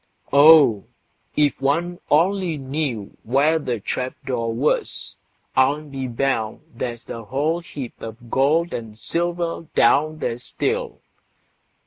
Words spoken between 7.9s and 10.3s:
of gold and silver down